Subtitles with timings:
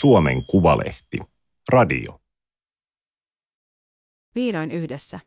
[0.00, 1.18] Suomen Kuvalehti.
[1.68, 2.20] Radio.
[4.34, 5.20] Vihdoin yhdessä.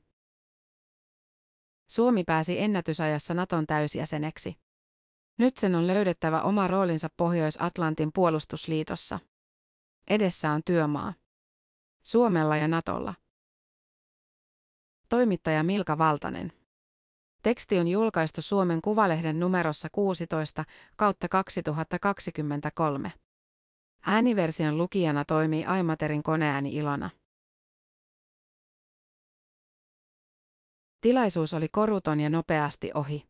[1.87, 4.55] Suomi pääsi ennätysajassa Naton täysjäseneksi.
[5.37, 9.19] Nyt sen on löydettävä oma roolinsa Pohjois-Atlantin puolustusliitossa.
[10.09, 11.13] Edessä on työmaa.
[12.03, 13.13] Suomella ja Natolla.
[15.09, 16.53] Toimittaja Milka Valtanen.
[17.43, 20.65] Teksti on julkaistu Suomen Kuvalehden numerossa 16
[20.95, 23.11] kautta 2023.
[24.05, 27.09] Ääniversion lukijana toimii Aimaterin koneääni Ilona.
[31.01, 33.29] Tilaisuus oli koruton ja nopeasti ohi.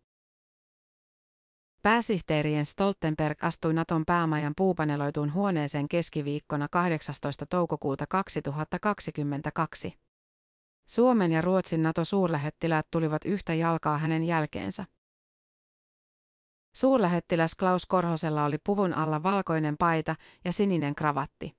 [1.81, 7.45] Pääsihteerien Stoltenberg astui Naton päämajan puupaneloituun huoneeseen keskiviikkona 18.
[7.45, 9.93] toukokuuta 2022.
[10.89, 14.85] Suomen ja Ruotsin NATO-suurlähettiläät tulivat yhtä jalkaa hänen jälkeensä.
[16.75, 21.57] Suurlähettiläs Klaus Korhosella oli puvun alla valkoinen paita ja sininen kravatti.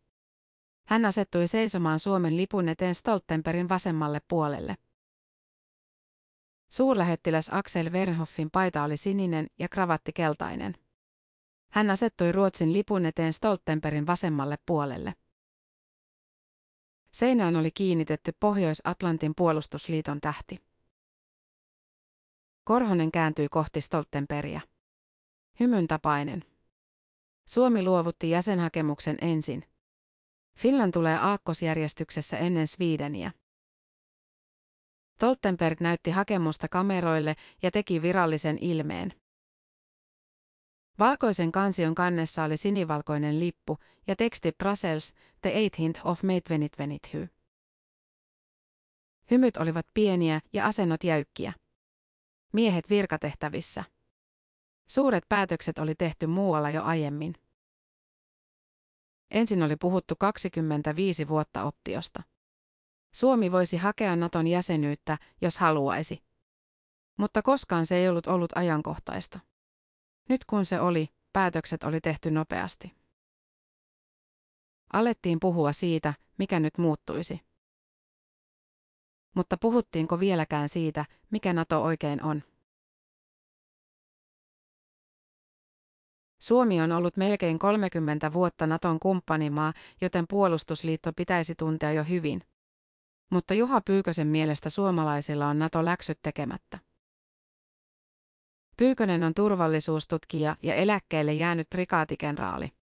[0.87, 4.77] Hän asettui seisomaan Suomen lipun eteen Stoltenbergin vasemmalle puolelle.
[6.71, 10.75] Suurlähettiläs Axel Wernhoffin paita oli sininen ja kravatti keltainen.
[11.73, 15.15] Hän asettui Ruotsin lipun eteen Stoltenbergin vasemmalle puolelle.
[17.13, 20.61] Seinään oli kiinnitetty Pohjois-Atlantin puolustusliiton tähti.
[22.65, 24.61] Korhonen kääntyi kohti Stoltenbergia.
[25.61, 26.45] Hymyn tapainen.
[27.49, 29.65] Suomi luovutti jäsenhakemuksen ensin.
[30.59, 33.33] Finland tulee aakkosjärjestyksessä ennen Swedeniä.
[35.15, 39.13] Stoltenberg näytti hakemusta kameroille ja teki virallisen ilmeen.
[40.99, 47.29] Valkoisen kansion kannessa oli sinivalkoinen lippu ja teksti Brussels, the 18th of 2022.
[49.31, 51.53] Hymyt olivat pieniä ja asennot jäykkiä.
[52.53, 53.85] Miehet virkatehtävissä.
[54.91, 57.35] Suuret päätökset oli tehty muualla jo aiemmin.
[59.31, 62.23] Ensin oli puhuttu 25 vuotta optiosta.
[63.15, 66.23] Suomi voisi hakea Naton jäsenyyttä, jos haluaisi.
[67.19, 69.41] Mutta koskaan se ei ollut ollut ajankohtaista.
[70.29, 72.95] Nyt kun se oli, päätökset oli tehty nopeasti.
[74.93, 77.41] Alettiin puhua siitä, mikä nyt muuttuisi.
[79.35, 82.50] Mutta puhuttiinko vieläkään siitä, mikä NATO oikein on?
[86.41, 92.43] Suomi on ollut melkein 30 vuotta Naton kumppanimaa, joten puolustusliitto pitäisi tuntea jo hyvin.
[93.31, 96.79] Mutta Juha Pyykösen mielestä suomalaisilla on NATO-läksyt tekemättä.
[98.77, 102.80] Pyykönen on turvallisuustutkija ja eläkkeelle jäänyt prikaatikenraali.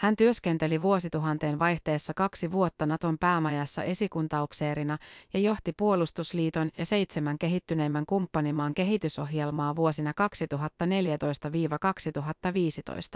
[0.00, 4.98] Hän työskenteli vuosituhanteen vaihteessa kaksi vuotta Naton päämajassa esikuntaupseerina
[5.34, 10.12] ja johti puolustusliiton ja seitsemän kehittyneimmän kumppanimaan kehitysohjelmaa vuosina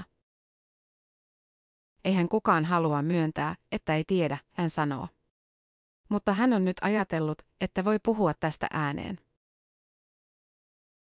[0.00, 0.02] 2014-2015.
[2.04, 5.08] Eihän kukaan halua myöntää, että ei tiedä, hän sanoo.
[6.08, 9.18] Mutta hän on nyt ajatellut, että voi puhua tästä ääneen.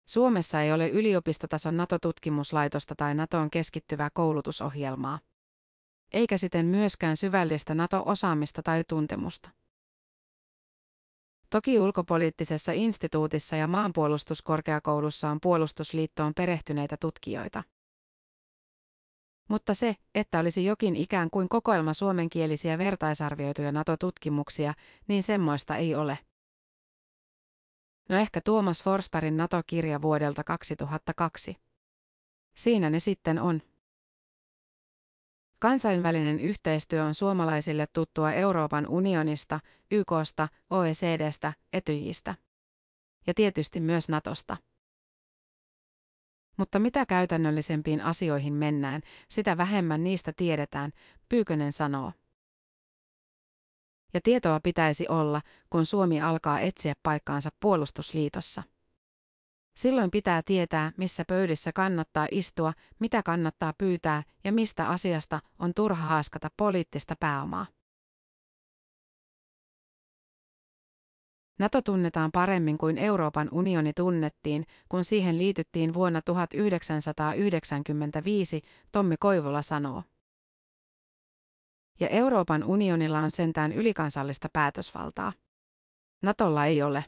[0.07, 5.19] Suomessa ei ole yliopistotason NATO-tutkimuslaitosta tai NATOon keskittyvää koulutusohjelmaa.
[6.13, 9.49] Eikä siten myöskään syvällistä NATO-osaamista tai tuntemusta.
[11.49, 17.63] Toki ulkopoliittisessa instituutissa ja maanpuolustuskorkeakoulussa on puolustusliittoon perehtyneitä tutkijoita.
[19.49, 24.73] Mutta se, että olisi jokin ikään kuin kokoelma suomenkielisiä vertaisarvioituja NATO-tutkimuksia,
[25.07, 26.19] niin semmoista ei ole.
[28.09, 31.57] No ehkä Tuomas Forsbergin NATO-kirja vuodelta 2002.
[32.55, 33.61] Siinä ne sitten on.
[35.59, 39.59] Kansainvälinen yhteistyö on suomalaisille tuttua Euroopan unionista,
[39.91, 42.35] YKsta, OECDstä, Etyjistä.
[43.27, 44.57] Ja tietysti myös Natosta.
[46.57, 50.91] Mutta mitä käytännöllisempiin asioihin mennään, sitä vähemmän niistä tiedetään,
[51.29, 52.11] Pyykönen sanoo.
[54.13, 58.63] Ja tietoa pitäisi olla, kun Suomi alkaa etsiä paikkaansa puolustusliitossa.
[59.77, 66.07] Silloin pitää tietää, missä pöydissä kannattaa istua, mitä kannattaa pyytää ja mistä asiasta on turha
[66.07, 67.65] haaskata poliittista pääomaa.
[71.59, 80.03] NATO tunnetaan paremmin kuin Euroopan unioni tunnettiin, kun siihen liityttiin vuonna 1995, Tommi Koivula sanoo.
[81.99, 85.33] Ja Euroopan unionilla on sentään ylikansallista päätösvaltaa.
[86.21, 87.05] Natolla ei ole.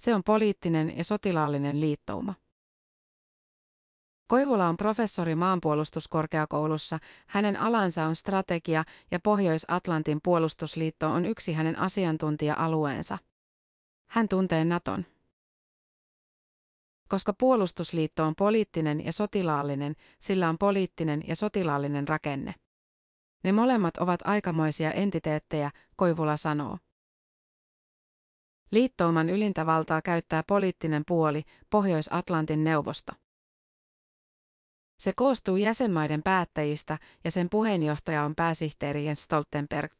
[0.00, 2.34] Se on poliittinen ja sotilaallinen liittouma.
[4.26, 13.18] Koivula on professori maanpuolustuskorkeakoulussa, hänen alansa on strategia ja Pohjois-Atlantin puolustusliitto on yksi hänen asiantuntija-alueensa.
[14.10, 15.04] Hän tuntee Naton.
[17.08, 22.54] Koska puolustusliitto on poliittinen ja sotilaallinen, sillä on poliittinen ja sotilaallinen rakenne.
[23.44, 26.78] Ne molemmat ovat aikamoisia entiteettejä, Koivula sanoo.
[28.72, 33.12] Liittouman ylintä valtaa käyttää poliittinen puoli, Pohjois-Atlantin neuvosto.
[34.98, 39.92] Se koostuu jäsenmaiden päättäjistä ja sen puheenjohtaja on pääsihteeri Jens Stoltenberg.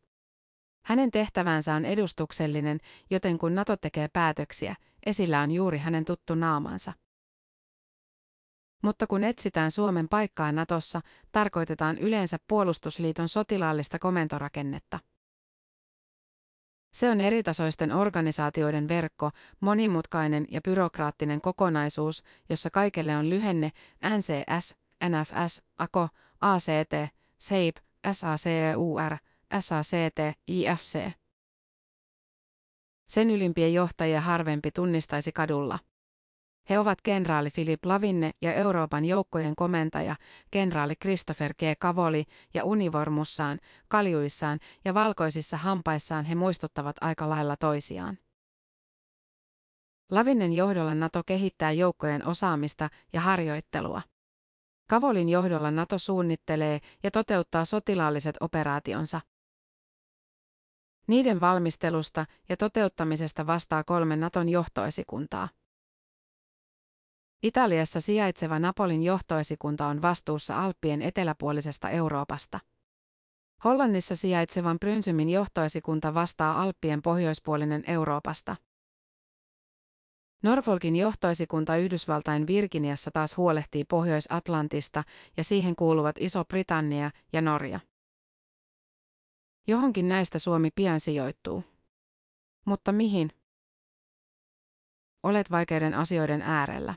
[0.84, 2.78] Hänen tehtävänsä on edustuksellinen,
[3.10, 4.76] joten kun NATO tekee päätöksiä,
[5.06, 6.92] esillä on juuri hänen tuttu naamansa.
[8.82, 11.00] Mutta kun etsitään Suomen paikkaa Natossa,
[11.32, 14.98] tarkoitetaan yleensä puolustusliiton sotilaallista komentorakennetta.
[16.92, 23.72] Se on eritasoisten organisaatioiden verkko, monimutkainen ja byrokraattinen kokonaisuus, jossa kaikelle on lyhenne
[24.16, 24.76] NCS,
[25.08, 26.08] NFS, AKO,
[26.40, 27.76] ACT, SEIP,
[28.12, 29.16] SACEUR,
[29.60, 31.10] SACT, IFC.
[33.08, 35.78] Sen ylimpiä johtajia harvempi tunnistaisi kadulla.
[36.70, 40.16] He ovat kenraali Philip Lavinne ja Euroopan joukkojen komentaja,
[40.50, 41.62] kenraali Christopher G.
[41.78, 42.24] Kavoli,
[42.54, 43.58] ja univormussaan,
[43.88, 48.18] kaljuissaan ja valkoisissa hampaissaan he muistuttavat aika lailla toisiaan.
[50.10, 54.02] Lavinnen johdolla NATO kehittää joukkojen osaamista ja harjoittelua.
[54.88, 59.20] Kavolin johdolla NATO suunnittelee ja toteuttaa sotilaalliset operaationsa.
[61.06, 65.48] Niiden valmistelusta ja toteuttamisesta vastaa kolme Naton johtoesikuntaa.
[67.42, 72.60] Italiassa sijaitseva Napolin johtoesikunta on vastuussa Alppien eteläpuolisesta Euroopasta.
[73.64, 78.56] Hollannissa sijaitsevan Brynsymin johtoesikunta vastaa Alppien pohjoispuolinen Euroopasta.
[80.42, 85.04] Norfolkin johtoesikunta Yhdysvaltain Virginiassa taas huolehtii Pohjois-Atlantista
[85.36, 87.80] ja siihen kuuluvat Iso-Britannia ja Norja.
[89.66, 91.64] Johonkin näistä Suomi pian sijoittuu.
[92.66, 93.30] Mutta mihin?
[95.22, 96.94] Olet vaikeiden asioiden äärellä.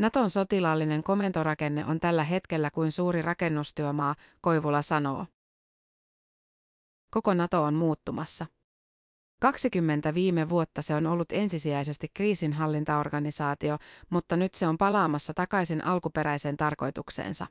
[0.00, 5.26] Naton sotilaallinen komentorakenne on tällä hetkellä kuin suuri rakennustyömaa, Koivula sanoo.
[7.10, 8.46] Koko Nato on muuttumassa.
[9.40, 13.78] 20 viime vuotta se on ollut ensisijaisesti kriisinhallintaorganisaatio,
[14.10, 17.46] mutta nyt se on palaamassa takaisin alkuperäiseen tarkoitukseensa.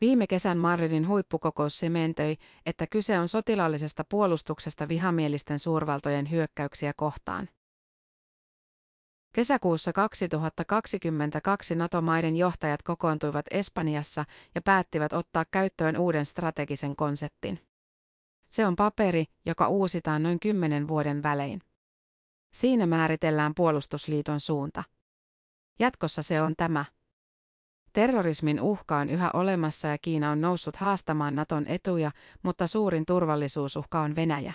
[0.00, 2.36] Viime kesän Madridin huippukokous sementöi,
[2.66, 7.48] että kyse on sotilaallisesta puolustuksesta vihamielisten suurvaltojen hyökkäyksiä kohtaan.
[9.34, 17.60] Kesäkuussa 2022 NATO-maiden johtajat kokoontuivat Espanjassa ja päättivät ottaa käyttöön uuden strategisen konseptin.
[18.50, 21.60] Se on paperi, joka uusitaan noin kymmenen vuoden välein.
[22.52, 24.84] Siinä määritellään puolustusliiton suunta.
[25.78, 26.84] Jatkossa se on tämä.
[27.92, 32.10] Terrorismin uhka on yhä olemassa ja Kiina on noussut haastamaan Naton etuja,
[32.42, 34.52] mutta suurin turvallisuusuhka on Venäjä.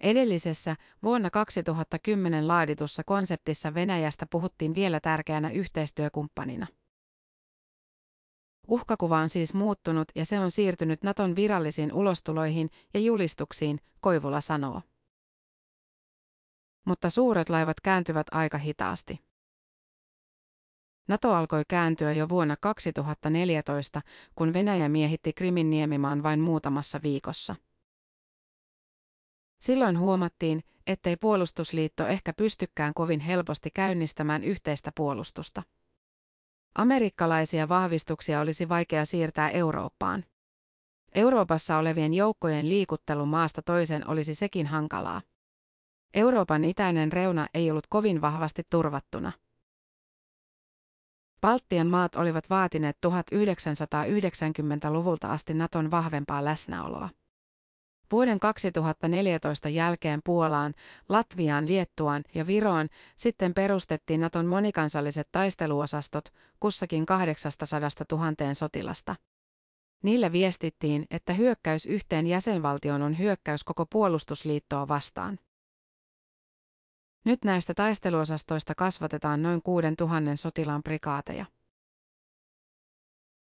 [0.00, 6.66] Edellisessä, vuonna 2010 laaditussa konseptissa Venäjästä puhuttiin vielä tärkeänä yhteistyökumppanina.
[8.68, 14.82] Uhkakuva on siis muuttunut ja se on siirtynyt Naton virallisiin ulostuloihin ja julistuksiin, Koivula sanoo.
[16.86, 19.20] Mutta suuret laivat kääntyvät aika hitaasti.
[21.08, 24.02] NATO alkoi kääntyä jo vuonna 2014,
[24.34, 27.56] kun Venäjä miehitti Krimin niemimaan vain muutamassa viikossa.
[29.60, 35.62] Silloin huomattiin, ettei puolustusliitto ehkä pystykään kovin helposti käynnistämään yhteistä puolustusta.
[36.74, 40.24] Amerikkalaisia vahvistuksia olisi vaikea siirtää Eurooppaan.
[41.14, 45.22] Euroopassa olevien joukkojen liikuttelu maasta toiseen olisi sekin hankalaa.
[46.14, 49.32] Euroopan itäinen reuna ei ollut kovin vahvasti turvattuna.
[51.40, 57.08] Baltian maat olivat vaatineet 1990-luvulta asti Naton vahvempaa läsnäoloa.
[58.12, 60.74] Vuoden 2014 jälkeen Puolaan,
[61.08, 66.24] Latviaan, Liettuaan ja Viroon sitten perustettiin Naton monikansalliset taisteluosastot,
[66.60, 67.80] kussakin 800
[68.12, 69.16] 000 sotilasta.
[70.02, 75.38] Niillä viestittiin, että hyökkäys yhteen jäsenvaltioon on hyökkäys koko puolustusliittoa vastaan.
[77.24, 81.46] Nyt näistä taisteluosastoista kasvatetaan noin 6000 sotilaan prikaateja.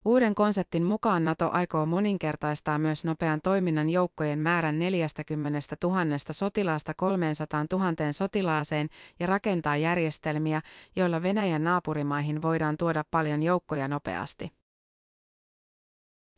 [0.05, 7.65] Uuden konseptin mukaan NATO aikoo moninkertaistaa myös nopean toiminnan joukkojen määrän 40 000 sotilaasta 300
[7.71, 8.89] 000 sotilaaseen
[9.19, 10.61] ja rakentaa järjestelmiä,
[10.95, 14.51] joilla Venäjän naapurimaihin voidaan tuoda paljon joukkoja nopeasti.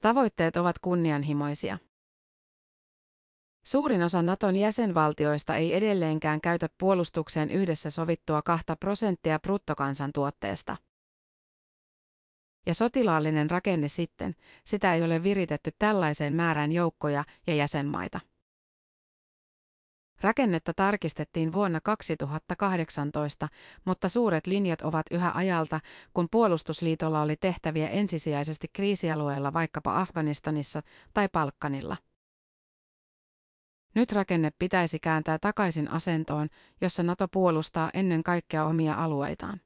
[0.02, 1.78] Tavoitteet ovat kunnianhimoisia.
[3.66, 10.78] Suurin osa Naton jäsenvaltioista ei edelleenkään käytä puolustukseen yhdessä sovittua 2 prosenttia bruttokansantuotteesta.
[12.70, 14.36] Ja sotilaallinen rakenne sitten,
[14.66, 18.20] sitä ei ole viritetty tällaiseen määrään joukkoja ja jäsenmaita.
[20.22, 23.48] Rakennetta tarkistettiin vuonna 2018,
[23.86, 25.80] mutta suuret linjat ovat yhä ajalta,
[26.14, 30.82] kun puolustusliitolla oli tehtäviä ensisijaisesti kriisialueella vaikkapa Afganistanissa
[31.14, 31.98] tai Palkkanilla.
[33.96, 36.48] Nyt rakenne pitäisi kääntää takaisin asentoon,
[36.82, 39.62] jossa NATO puolustaa ennen kaikkea omia alueitaan.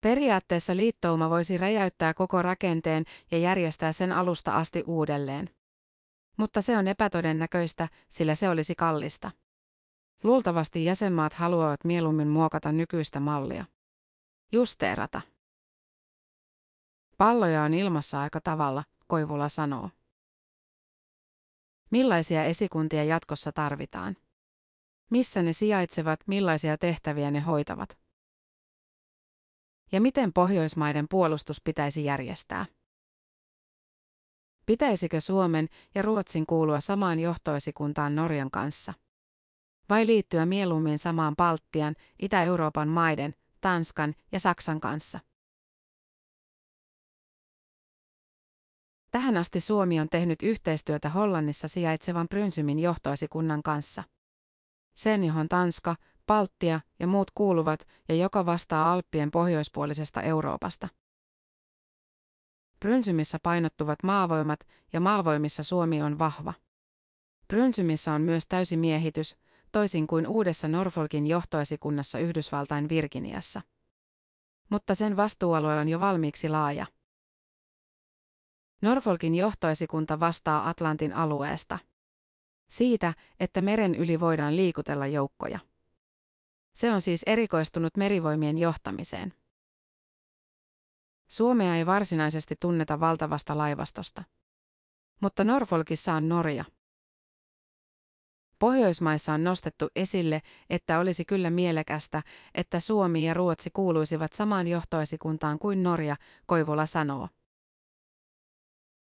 [0.00, 5.50] Periaatteessa liittouma voisi räjäyttää koko rakenteen ja järjestää sen alusta asti uudelleen.
[6.36, 9.30] Mutta se on epätodennäköistä, sillä se olisi kallista.
[10.22, 13.64] Luultavasti jäsenmaat haluavat mieluummin muokata nykyistä mallia.
[14.52, 15.20] Justeerata.
[17.18, 19.90] Palloja on ilmassa aika tavalla, Koivula sanoo.
[21.90, 24.16] Millaisia esikuntia jatkossa tarvitaan?
[25.10, 28.07] Missä ne sijaitsevat, millaisia tehtäviä ne hoitavat?
[29.92, 32.66] Ja miten Pohjoismaiden puolustus pitäisi järjestää?
[34.66, 38.94] Pitäisikö Suomen ja Ruotsin kuulua samaan johtoesikuntaan Norjan kanssa?
[39.88, 45.20] Vai liittyä mieluummin samaan Baltian, Itä-Euroopan maiden, Tanskan ja Saksan kanssa?
[49.10, 54.04] Tähän asti Suomi on tehnyt yhteistyötä Hollannissa sijaitsevan Brynsymin johtoesikunnan kanssa.
[54.96, 55.96] Sen, johon Tanska,
[56.28, 60.88] Baltia ja muut kuuluvat ja joka vastaa Alppien pohjoispuolisesta Euroopasta.
[62.80, 64.60] Brynsymissä painottuvat maavoimat
[64.92, 66.54] ja maavoimissa Suomi on vahva.
[67.48, 69.36] Brynsymissä on myös täysi miehitys,
[69.72, 73.62] toisin kuin uudessa Norfolkin johtoesikunnassa Yhdysvaltain Virginiassa.
[74.70, 76.86] Mutta sen vastuualue on jo valmiiksi laaja.
[78.82, 81.78] Norfolkin johtoesikunta vastaa Atlantin alueesta.
[82.70, 85.58] Siitä, että meren yli voidaan liikutella joukkoja.
[86.78, 89.34] Se on siis erikoistunut merivoimien johtamiseen.
[91.28, 94.24] Suomea ei varsinaisesti tunneta valtavasta laivastosta.
[95.20, 96.64] Mutta Norfolkissa on Norja.
[98.58, 102.22] Pohjoismaissa on nostettu esille, että olisi kyllä mielekästä,
[102.54, 106.16] että Suomi ja Ruotsi kuuluisivat samaan johtoesikuntaan kuin Norja,
[106.46, 107.28] Koivula sanoo.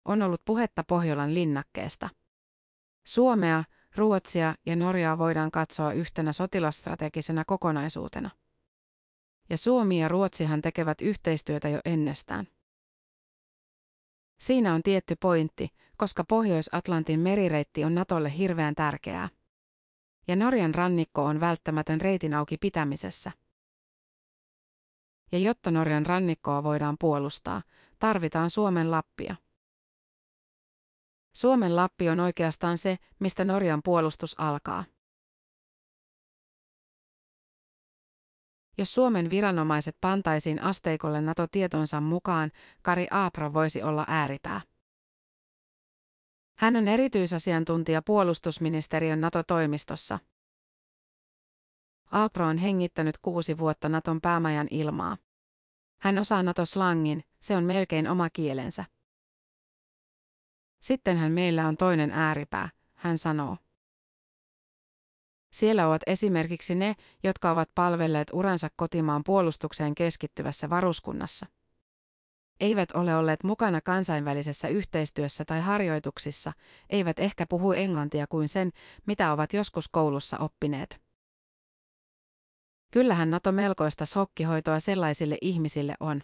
[0.04, 2.08] On ollut puhetta Pohjolan linnakkeesta.
[3.06, 3.64] Suomea,
[3.96, 8.30] Ruotsia ja Norjaa voidaan katsoa yhtenä sotilasstrategisena kokonaisuutena.
[9.50, 12.48] Ja Suomi ja Ruotsihan tekevät yhteistyötä jo ennestään.
[14.40, 19.28] Siinä on tietty pointti, koska Pohjois-Atlantin merireitti on Natolle hirveän tärkeää.
[20.28, 23.32] Ja Norjan rannikko on välttämätön reitin auki pitämisessä.
[25.32, 27.62] Ja jotta Norjan rannikkoa voidaan puolustaa,
[27.98, 29.36] tarvitaan Suomen Lappia.
[31.32, 34.84] Suomen Lappi on oikeastaan se, mistä Norjan puolustus alkaa.
[38.78, 42.50] Jos Suomen viranomaiset pantaisiin asteikolle NATO-tietonsa mukaan,
[42.82, 44.60] Kari Aapra voisi olla ääripää.
[46.58, 50.18] Hän on erityisasiantuntija puolustusministeriön NATO-toimistossa.
[52.12, 55.16] Aapro on hengittänyt kuusi vuotta Naton päämajan ilmaa.
[56.00, 58.84] Hän osaa NATO-slangin, se on melkein oma kielensä.
[60.82, 63.56] Sittenhän meillä on toinen ääripää, hän sanoo.
[65.52, 71.46] Siellä ovat esimerkiksi ne, jotka ovat palvelleet uransa kotimaan puolustukseen keskittyvässä varuskunnassa.
[72.60, 76.52] Eivät ole olleet mukana kansainvälisessä yhteistyössä tai harjoituksissa,
[76.90, 78.70] eivät ehkä puhu englantia kuin sen,
[79.06, 81.00] mitä ovat joskus koulussa oppineet.
[82.90, 86.22] Kyllähän NATO melkoista sokkihoitoa sellaisille ihmisille on.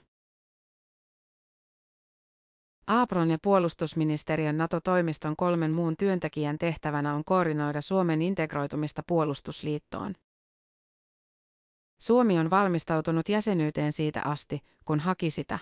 [2.88, 10.14] Aapron ja puolustusministeriön NATO-toimiston kolmen muun työntekijän tehtävänä on koordinoida Suomen integroitumista puolustusliittoon.
[12.00, 15.58] Suomi on valmistautunut jäsenyyteen siitä asti, kun haki sitä.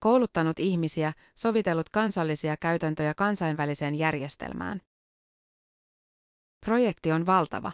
[0.00, 4.80] Kouluttanut ihmisiä, sovitellut kansallisia käytäntöjä kansainväliseen järjestelmään.
[6.66, 7.72] Projekti on valtava.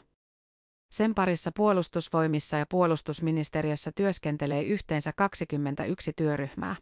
[0.90, 6.76] Sen parissa puolustusvoimissa ja puolustusministeriössä työskentelee yhteensä 21 työryhmää.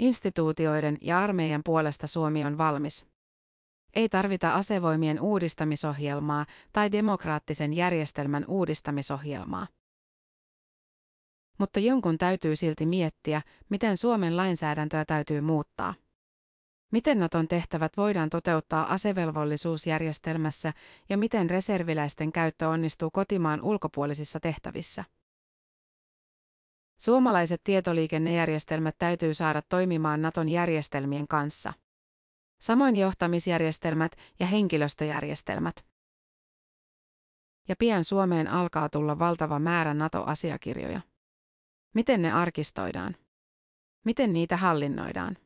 [0.00, 3.06] Instituutioiden ja armeijan puolesta Suomi on valmis.
[3.94, 9.66] Ei tarvita asevoimien uudistamisohjelmaa tai demokraattisen järjestelmän uudistamisohjelmaa.
[11.58, 15.94] Mutta jonkun täytyy silti miettiä, miten Suomen lainsäädäntöä täytyy muuttaa.
[16.92, 20.72] Miten Naton tehtävät voidaan toteuttaa asevelvollisuusjärjestelmässä
[21.08, 25.04] ja miten reserviläisten käyttö onnistuu kotimaan ulkopuolisissa tehtävissä.
[27.00, 31.72] Suomalaiset tietoliikennejärjestelmät täytyy saada toimimaan Naton järjestelmien kanssa.
[32.60, 35.86] Samoin johtamisjärjestelmät ja henkilöstöjärjestelmät.
[37.68, 41.00] Ja pian Suomeen alkaa tulla valtava määrä NATO-asiakirjoja.
[41.94, 43.16] Miten ne arkistoidaan?
[44.04, 45.36] Miten niitä hallinnoidaan?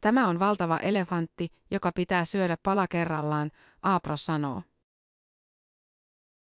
[0.00, 3.50] Tämä on valtava elefantti, joka pitää syödä pala kerrallaan,
[3.82, 4.62] Aapros sanoo.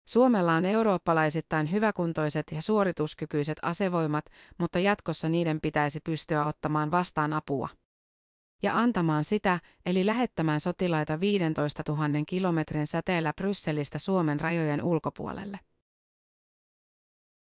[0.09, 4.25] Suomella on eurooppalaisittain hyväkuntoiset ja suorituskykyiset asevoimat,
[4.57, 7.69] mutta jatkossa niiden pitäisi pystyä ottamaan vastaan apua.
[8.63, 15.59] Ja antamaan sitä, eli lähettämään sotilaita 15 000 kilometrin säteellä Brysselistä Suomen rajojen ulkopuolelle.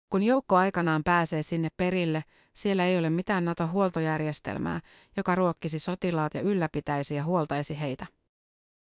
[0.09, 4.81] Kun joukko aikanaan pääsee sinne perille, siellä ei ole mitään NATO-huoltojärjestelmää,
[5.17, 8.20] joka ruokkisi sotilaat ja ylläpitäisi ja huoltaisi heitä.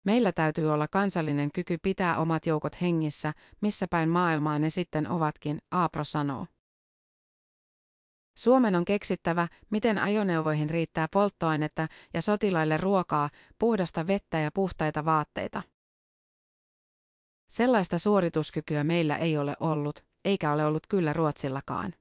[0.05, 5.59] Meillä täytyy olla kansallinen kyky pitää omat joukot hengissä, missä päin maailmaa ne sitten ovatkin,
[5.71, 6.47] Aapro sanoo.
[8.37, 15.63] Suomen on keksittävä, miten ajoneuvoihin riittää polttoainetta ja sotilaille ruokaa, puhdasta vettä ja puhtaita vaatteita.
[17.51, 21.95] Sellaista suorituskykyä meillä ei ole ollut, eikä ole ollut kyllä Ruotsillakaan.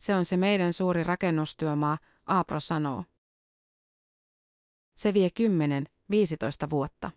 [0.00, 3.04] Se on se meidän suuri rakennustyömaa, Aapro sanoo.
[4.96, 5.30] Se vie
[6.12, 7.10] 10-15 vuotta.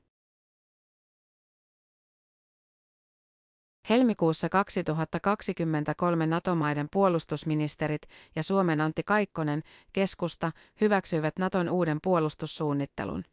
[3.90, 8.02] Helmikuussa 2023 NATO-maiden puolustusministerit
[8.36, 13.24] ja Suomen Antti Kaikkonen, keskusta, hyväksyivät Naton uuden puolustussuunnittelun.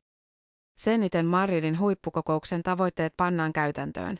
[0.78, 4.18] Seniten Madridin huippukokouksen tavoitteet pannaan käytäntöön.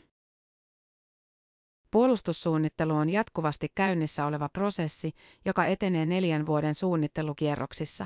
[1.91, 5.11] Puolustussuunnittelu on jatkuvasti käynnissä oleva prosessi,
[5.45, 8.05] joka etenee neljän vuoden suunnittelukierroksissa.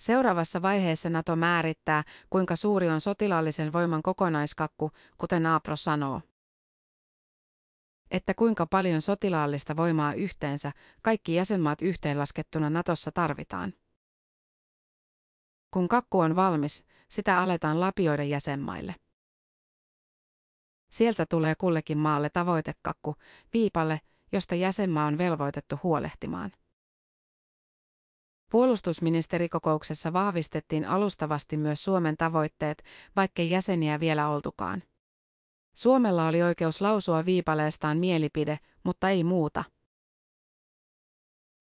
[0.00, 6.20] Seuraavassa vaiheessa NATO määrittää, kuinka suuri on sotilaallisen voiman kokonaiskakku, kuten Naapro sanoo.
[8.10, 10.72] Että kuinka paljon sotilaallista voimaa yhteensä
[11.02, 13.72] kaikki jäsenmaat yhteenlaskettuna Natossa tarvitaan.
[15.70, 18.94] Kun kakku on valmis, sitä aletaan lapioida jäsenmaille.
[20.90, 23.16] Sieltä tulee kullekin maalle tavoitekakku,
[23.52, 24.00] viipalle,
[24.32, 26.52] josta jäsenmaa on velvoitettu huolehtimaan.
[28.50, 32.82] Puolustusministerikokouksessa vahvistettiin alustavasti myös Suomen tavoitteet,
[33.16, 34.82] vaikkei jäseniä vielä oltukaan.
[35.76, 39.64] Suomella oli oikeus lausua viipaleestaan mielipide, mutta ei muuta.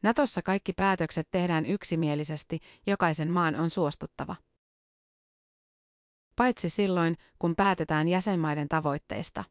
[0.04, 4.36] Natossa kaikki päätökset tehdään yksimielisesti, jokaisen maan on suostuttava
[6.36, 9.44] paitsi silloin, kun päätetään jäsenmaiden tavoitteista.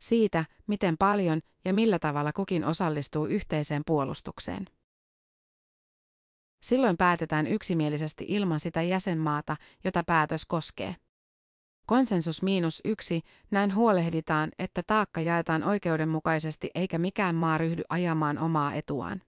[0.00, 4.66] Siitä, miten paljon ja millä tavalla kukin osallistuu yhteiseen puolustukseen.
[6.60, 10.96] Silloin päätetään yksimielisesti ilman sitä jäsenmaata, jota päätös koskee.
[11.86, 18.74] Konsensus miinus yksi, näin huolehditaan, että taakka jaetaan oikeudenmukaisesti eikä mikään maa ryhdy ajamaan omaa
[18.74, 19.22] etuaan.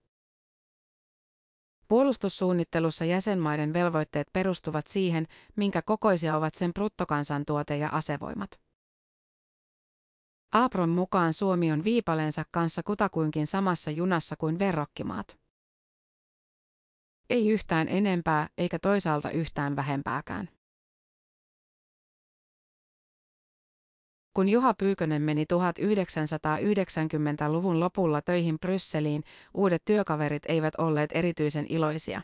[1.89, 8.61] Puolustussuunnittelussa jäsenmaiden velvoitteet perustuvat siihen, minkä kokoisia ovat sen bruttokansantuote ja asevoimat.
[10.53, 15.42] Aapron mukaan Suomi on viipaleensa kanssa kutakuinkin samassa junassa kuin verrokkimaat.
[17.31, 20.49] Ei yhtään enempää eikä toisaalta yhtään vähempääkään.
[24.35, 32.23] Kun Juha Pyykönen meni 1990-luvun lopulla töihin Brysseliin, uudet työkaverit eivät olleet erityisen iloisia.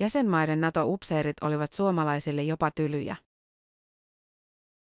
[0.00, 3.16] Jäsenmaiden NATO-upseerit olivat suomalaisille jopa tylyjä.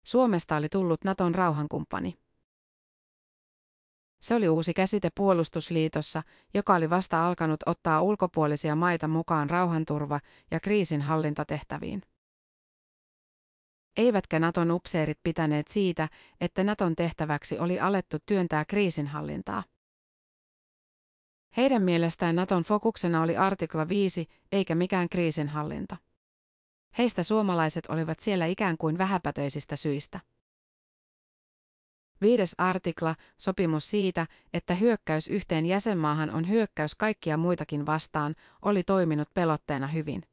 [0.05, 2.20] Suomesta oli tullut Naton rauhankumppani.
[4.21, 10.19] Se oli uusi käsite puolustusliitossa, joka oli vasta alkanut ottaa ulkopuolisia maita mukaan rauhanturva-
[10.51, 12.01] ja kriisinhallintatehtäviin.
[13.97, 16.09] Eivätkä Naton upseerit pitäneet siitä,
[16.41, 19.63] että Naton tehtäväksi oli alettu työntää kriisinhallintaa.
[21.57, 25.97] Heidän mielestään Naton fokuksena oli artikla 5, eikä mikään kriisinhallinta.
[26.97, 30.19] Heistä suomalaiset olivat siellä ikään kuin vähäpätöisistä syistä.
[32.21, 39.33] Viides artikla, sopimus siitä, että hyökkäys yhteen jäsenmaahan on hyökkäys kaikkia muitakin vastaan, oli toiminut
[39.33, 40.23] pelotteena hyvin.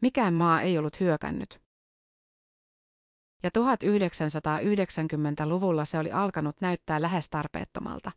[0.00, 1.60] Mikään maa ei ollut hyökännyt
[3.42, 8.12] ja 1990-luvulla se oli alkanut näyttää lähes tarpeettomalta.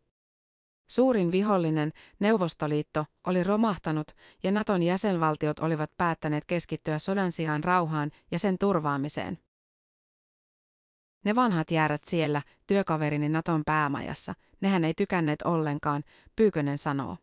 [0.89, 4.07] Suurin vihollinen, Neuvostoliitto, oli romahtanut
[4.43, 9.39] ja Naton jäsenvaltiot olivat päättäneet keskittyä sodan sijaan rauhaan ja sen turvaamiseen.
[11.23, 16.03] Ne vanhat jäärät siellä, työkaverini Naton päämajassa, nehän ei tykänneet ollenkaan,
[16.35, 17.17] Pyykönen sanoo.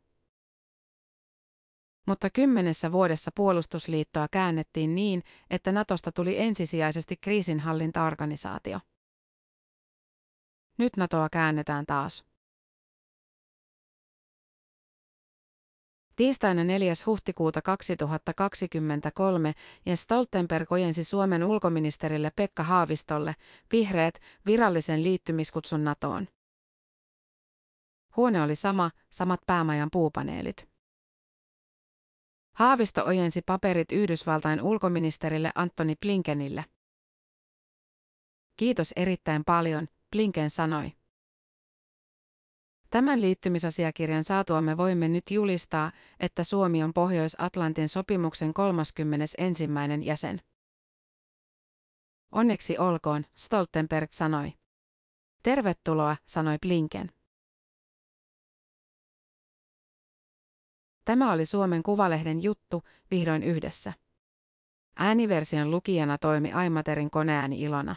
[2.06, 8.80] Mutta kymmenessä vuodessa puolustusliittoa käännettiin niin, että Natosta tuli ensisijaisesti kriisinhallintaorganisaatio.
[10.78, 12.29] Nyt Natoa käännetään taas.
[16.20, 16.92] Tiistaina 4.
[17.06, 19.52] huhtikuuta 2023
[19.87, 23.35] ja Stoltenberg ojensi Suomen ulkoministerille Pekka Haavistolle,
[23.72, 26.28] vihreät, virallisen liittymiskutsun NATOon.
[28.16, 30.68] Huone oli sama, samat päämajan puupaneelit.
[32.56, 36.64] Haavisto ojensi paperit Yhdysvaltain ulkoministerille Antoni Blinkenille.
[38.56, 40.92] Kiitos erittäin paljon, Blinken sanoi.
[42.90, 49.68] Tämän liittymisasiakirjan saatuamme voimme nyt julistaa, että Suomi on Pohjois-Atlantin sopimuksen 31.
[50.05, 50.40] jäsen.
[52.33, 54.53] Onneksi olkoon, Stoltenberg sanoi.
[55.42, 57.11] Tervetuloa, sanoi Blinken.
[61.05, 63.92] Tämä oli Suomen Kuvalehden juttu, vihdoin yhdessä.
[64.96, 67.96] Ääniversion lukijana toimi Aimaterin koneääni Ilona.